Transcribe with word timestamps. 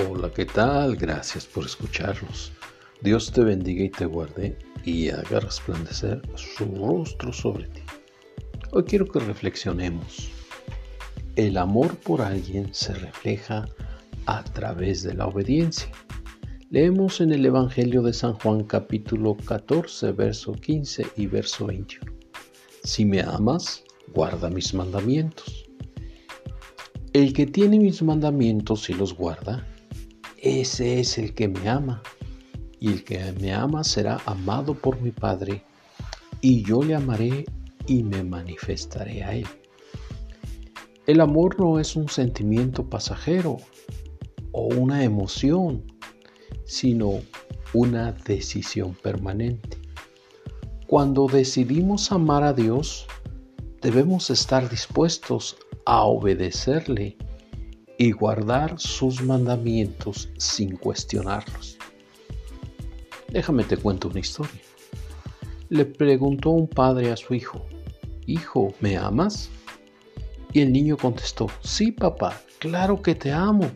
Hola, 0.00 0.30
¿qué 0.30 0.46
tal? 0.46 0.94
Gracias 0.94 1.44
por 1.44 1.64
escucharnos. 1.66 2.52
Dios 3.02 3.32
te 3.32 3.42
bendiga 3.42 3.82
y 3.82 3.90
te 3.90 4.06
guarde 4.06 4.56
y 4.84 5.08
haga 5.08 5.40
resplandecer 5.40 6.22
su 6.36 6.66
rostro 6.66 7.32
sobre 7.32 7.66
ti. 7.66 7.80
Hoy 8.70 8.84
quiero 8.84 9.06
que 9.06 9.18
reflexionemos. 9.18 10.30
El 11.34 11.56
amor 11.56 11.96
por 11.96 12.22
alguien 12.22 12.72
se 12.72 12.94
refleja 12.94 13.66
a 14.26 14.44
través 14.44 15.02
de 15.02 15.14
la 15.14 15.26
obediencia. 15.26 15.90
Leemos 16.70 17.20
en 17.20 17.32
el 17.32 17.44
Evangelio 17.44 18.00
de 18.02 18.12
San 18.12 18.34
Juan 18.34 18.62
capítulo 18.62 19.36
14, 19.36 20.12
verso 20.12 20.52
15 20.52 21.06
y 21.16 21.26
verso 21.26 21.66
21. 21.66 22.12
Si 22.84 23.04
me 23.04 23.20
amas, 23.20 23.82
guarda 24.14 24.48
mis 24.48 24.72
mandamientos. 24.74 25.68
El 27.12 27.32
que 27.32 27.46
tiene 27.46 27.80
mis 27.80 28.00
mandamientos 28.00 28.88
y 28.90 28.94
los 28.94 29.12
guarda, 29.12 29.66
ese 30.42 31.00
es 31.00 31.18
el 31.18 31.34
que 31.34 31.48
me 31.48 31.68
ama. 31.68 32.02
Y 32.80 32.92
el 32.92 33.04
que 33.04 33.32
me 33.40 33.52
ama 33.52 33.82
será 33.82 34.18
amado 34.24 34.74
por 34.74 35.00
mi 35.00 35.10
Padre, 35.10 35.64
y 36.40 36.62
yo 36.62 36.82
le 36.82 36.94
amaré 36.94 37.44
y 37.86 38.02
me 38.02 38.22
manifestaré 38.22 39.24
a 39.24 39.34
él. 39.34 39.46
El 41.06 41.20
amor 41.20 41.58
no 41.58 41.80
es 41.80 41.96
un 41.96 42.08
sentimiento 42.08 42.88
pasajero 42.88 43.56
o 44.52 44.66
una 44.66 45.02
emoción, 45.02 45.82
sino 46.64 47.20
una 47.72 48.12
decisión 48.12 48.94
permanente. 48.94 49.78
Cuando 50.86 51.26
decidimos 51.26 52.12
amar 52.12 52.44
a 52.44 52.52
Dios, 52.52 53.06
debemos 53.80 54.30
estar 54.30 54.68
dispuestos 54.68 55.56
a 55.84 56.04
obedecerle 56.04 57.16
y 57.98 58.12
guardar 58.12 58.78
sus 58.78 59.22
mandamientos 59.22 60.28
sin 60.38 60.76
cuestionarlos. 60.76 61.76
Déjame 63.28 63.64
te 63.64 63.76
cuento 63.76 64.08
una 64.08 64.20
historia. 64.20 64.60
Le 65.68 65.84
preguntó 65.84 66.50
un 66.50 66.68
padre 66.68 67.12
a 67.12 67.16
su 67.16 67.34
hijo, 67.34 67.66
Hijo, 68.26 68.74
¿me 68.80 68.96
amas? 68.96 69.50
Y 70.52 70.60
el 70.60 70.72
niño 70.72 70.96
contestó, 70.96 71.48
Sí, 71.62 71.92
papá, 71.92 72.40
claro 72.58 73.02
que 73.02 73.14
te 73.14 73.32
amo. 73.32 73.70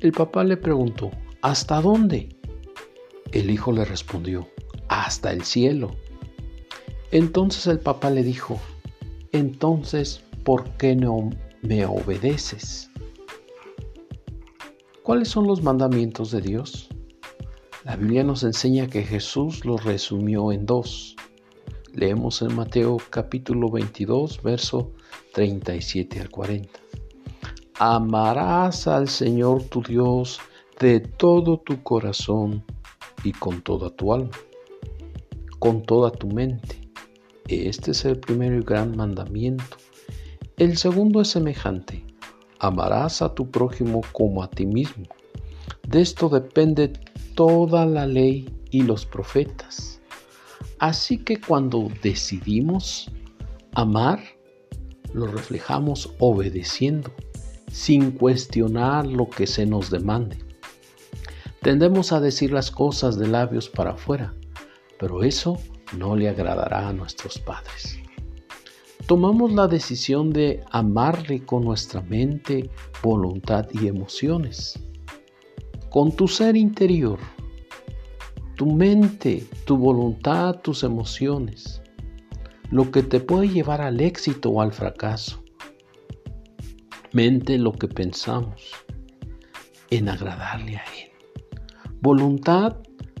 El 0.00 0.12
papá 0.12 0.44
le 0.44 0.56
preguntó, 0.56 1.10
¿hasta 1.42 1.80
dónde? 1.80 2.28
El 3.32 3.50
hijo 3.50 3.72
le 3.72 3.84
respondió, 3.84 4.48
hasta 4.88 5.32
el 5.32 5.44
cielo. 5.44 5.96
Entonces 7.10 7.66
el 7.66 7.80
papá 7.80 8.10
le 8.10 8.22
dijo, 8.22 8.60
entonces, 9.32 10.22
¿por 10.44 10.70
qué 10.76 10.94
no 10.94 11.30
me 11.62 11.84
obedeces? 11.84 12.87
¿Cuáles 15.08 15.28
son 15.28 15.46
los 15.46 15.62
mandamientos 15.62 16.32
de 16.32 16.42
Dios? 16.42 16.90
La 17.82 17.96
Biblia 17.96 18.22
nos 18.24 18.42
enseña 18.42 18.88
que 18.88 19.02
Jesús 19.02 19.64
los 19.64 19.82
resumió 19.82 20.52
en 20.52 20.66
dos. 20.66 21.16
Leemos 21.94 22.42
en 22.42 22.54
Mateo 22.54 22.98
capítulo 23.08 23.70
22, 23.70 24.42
verso 24.42 24.92
37 25.32 26.20
al 26.20 26.28
40. 26.28 26.78
Amarás 27.78 28.86
al 28.86 29.08
Señor 29.08 29.62
tu 29.62 29.80
Dios 29.80 30.40
de 30.78 31.00
todo 31.00 31.56
tu 31.56 31.82
corazón 31.82 32.62
y 33.24 33.32
con 33.32 33.62
toda 33.62 33.88
tu 33.88 34.12
alma, 34.12 34.36
con 35.58 35.84
toda 35.84 36.10
tu 36.10 36.26
mente. 36.28 36.82
Este 37.46 37.92
es 37.92 38.04
el 38.04 38.20
primero 38.20 38.58
y 38.58 38.62
gran 38.62 38.94
mandamiento. 38.94 39.78
El 40.58 40.76
segundo 40.76 41.22
es 41.22 41.28
semejante 41.28 42.07
amarás 42.58 43.22
a 43.22 43.34
tu 43.34 43.50
prójimo 43.50 44.02
como 44.12 44.42
a 44.42 44.50
ti 44.50 44.66
mismo. 44.66 45.06
De 45.86 46.00
esto 46.00 46.28
depende 46.28 46.92
toda 47.34 47.86
la 47.86 48.06
ley 48.06 48.52
y 48.70 48.82
los 48.82 49.06
profetas. 49.06 50.00
Así 50.78 51.18
que 51.18 51.40
cuando 51.40 51.88
decidimos 52.02 53.10
amar, 53.74 54.20
lo 55.12 55.26
reflejamos 55.26 56.12
obedeciendo, 56.18 57.12
sin 57.70 58.12
cuestionar 58.12 59.06
lo 59.06 59.28
que 59.28 59.46
se 59.46 59.66
nos 59.66 59.90
demande. 59.90 60.38
Tendemos 61.62 62.12
a 62.12 62.20
decir 62.20 62.52
las 62.52 62.70
cosas 62.70 63.18
de 63.18 63.26
labios 63.26 63.68
para 63.68 63.92
afuera, 63.92 64.34
pero 64.98 65.22
eso 65.22 65.58
no 65.96 66.14
le 66.14 66.28
agradará 66.28 66.88
a 66.88 66.92
nuestros 66.92 67.38
padres 67.38 67.98
tomamos 69.08 69.50
la 69.54 69.68
decisión 69.68 70.34
de 70.34 70.62
amarle 70.70 71.40
con 71.40 71.64
nuestra 71.64 72.02
mente, 72.02 72.68
voluntad 73.02 73.66
y 73.72 73.86
emociones. 73.86 74.78
Con 75.88 76.12
tu 76.12 76.28
ser 76.28 76.58
interior, 76.58 77.18
tu 78.54 78.66
mente, 78.66 79.46
tu 79.64 79.78
voluntad, 79.78 80.56
tus 80.56 80.82
emociones, 80.82 81.80
lo 82.70 82.90
que 82.90 83.02
te 83.02 83.18
puede 83.18 83.48
llevar 83.48 83.80
al 83.80 84.02
éxito 84.02 84.50
o 84.50 84.60
al 84.60 84.74
fracaso. 84.74 85.42
Mente, 87.14 87.56
lo 87.56 87.72
que 87.72 87.88
pensamos 87.88 88.74
en 89.88 90.10
agradarle 90.10 90.76
a 90.76 90.84
Él. 90.84 91.10
Voluntad, 92.02 92.76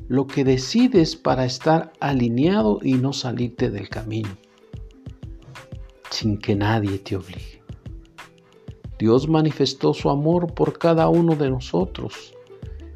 lo 0.06 0.26
que 0.26 0.44
decides 0.44 1.16
para 1.16 1.46
estar 1.46 1.94
alineado 1.98 2.78
y 2.82 2.92
no 2.92 3.14
salirte 3.14 3.70
del 3.70 3.88
camino 3.88 4.36
sin 6.18 6.36
que 6.36 6.56
nadie 6.56 6.98
te 6.98 7.14
obligue. 7.14 7.62
Dios 8.98 9.28
manifestó 9.28 9.94
su 9.94 10.10
amor 10.10 10.52
por 10.52 10.76
cada 10.76 11.08
uno 11.08 11.36
de 11.36 11.48
nosotros. 11.48 12.34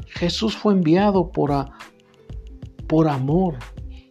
Jesús 0.08 0.56
fue 0.56 0.72
enviado 0.72 1.30
por, 1.30 1.52
por 2.88 3.06
amor 3.06 3.58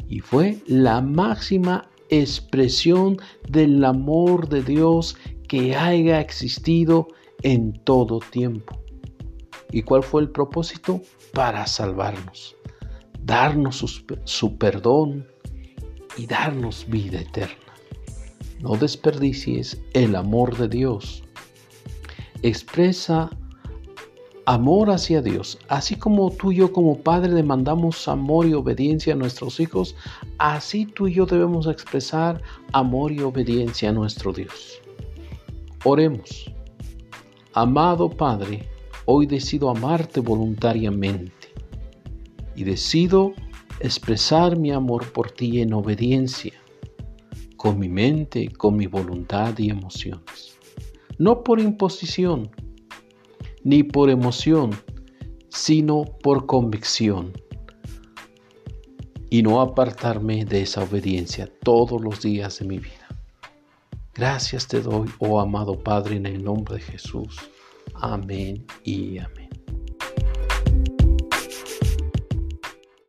y 0.07 0.19
fue 0.19 0.59
la 0.65 1.01
máxima 1.01 1.89
expresión 2.09 3.17
del 3.49 3.83
amor 3.83 4.47
de 4.47 4.63
Dios 4.63 5.17
que 5.49 5.75
haya 5.75 6.21
existido 6.21 7.07
en 7.43 7.73
todo 7.83 8.19
tiempo. 8.19 8.79
¿Y 9.71 9.81
cuál 9.81 10.03
fue 10.03 10.21
el 10.21 10.29
propósito? 10.29 11.01
Para 11.33 11.67
salvarnos, 11.67 12.55
darnos 13.21 13.77
su, 13.77 14.05
su 14.23 14.57
perdón 14.57 15.27
y 16.17 16.27
darnos 16.27 16.85
vida 16.87 17.19
eterna. 17.19 17.70
No 18.61 18.75
desperdicies 18.75 19.81
el 19.93 20.15
amor 20.15 20.55
de 20.55 20.67
Dios. 20.67 21.23
Expresa 22.43 23.29
amor 24.45 24.91
hacia 24.91 25.21
Dios. 25.21 25.57
Así 25.67 25.95
como 25.95 26.29
tú 26.29 26.51
y 26.51 26.57
yo 26.57 26.71
como 26.71 26.97
padre 26.99 27.33
demandamos 27.33 28.07
amor 28.07 28.45
y 28.45 28.53
obediencia 28.53 29.13
a 29.13 29.17
nuestros 29.17 29.59
hijos, 29.59 29.95
así 30.37 30.85
tú 30.85 31.07
y 31.07 31.15
yo 31.15 31.25
debemos 31.25 31.67
expresar 31.67 32.41
amor 32.71 33.11
y 33.11 33.21
obediencia 33.21 33.89
a 33.89 33.93
nuestro 33.93 34.31
Dios. 34.31 34.79
Oremos. 35.83 36.51
Amado 37.53 38.09
Padre, 38.09 38.69
hoy 39.05 39.25
decido 39.25 39.69
amarte 39.69 40.19
voluntariamente 40.19 41.49
y 42.55 42.63
decido 42.63 43.33
expresar 43.79 44.55
mi 44.55 44.71
amor 44.71 45.11
por 45.11 45.31
ti 45.31 45.61
en 45.61 45.73
obediencia 45.73 46.60
con 47.61 47.77
mi 47.77 47.89
mente, 47.89 48.47
con 48.47 48.75
mi 48.75 48.87
voluntad 48.87 49.55
y 49.59 49.69
emociones. 49.69 50.57
No 51.19 51.43
por 51.43 51.59
imposición, 51.59 52.49
ni 53.63 53.83
por 53.83 54.09
emoción, 54.09 54.71
sino 55.49 56.05
por 56.23 56.47
convicción. 56.47 57.33
Y 59.29 59.43
no 59.43 59.61
apartarme 59.61 60.43
de 60.43 60.63
esa 60.63 60.81
obediencia 60.81 61.47
todos 61.61 62.01
los 62.01 62.23
días 62.23 62.57
de 62.57 62.65
mi 62.65 62.79
vida. 62.79 63.07
Gracias 64.15 64.67
te 64.67 64.81
doy, 64.81 65.07
oh 65.19 65.39
amado 65.39 65.77
Padre, 65.77 66.15
en 66.15 66.25
el 66.25 66.43
nombre 66.43 66.77
de 66.77 66.81
Jesús. 66.81 67.37
Amén 67.93 68.65
y 68.83 69.19
amén. 69.19 69.40